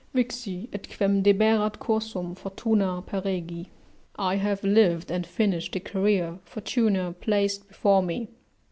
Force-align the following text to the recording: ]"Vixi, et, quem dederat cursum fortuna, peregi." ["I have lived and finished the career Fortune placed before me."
]"Vixi, 0.15 0.67
et, 0.73 0.81
quem 0.89 1.21
dederat 1.21 1.77
cursum 1.77 2.33
fortuna, 2.33 3.03
peregi." 3.05 3.67
["I 4.15 4.37
have 4.37 4.63
lived 4.63 5.11
and 5.11 5.27
finished 5.27 5.73
the 5.73 5.79
career 5.79 6.39
Fortune 6.43 7.13
placed 7.21 7.67
before 7.67 8.01
me." 8.01 8.29